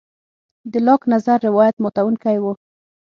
[0.71, 2.45] د لاک نظر روایت ماتوونکی و.